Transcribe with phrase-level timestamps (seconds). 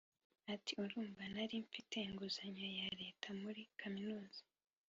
[0.53, 4.41] Ati Urumva nari mfite inguzanyo ya Leta muri kaminuza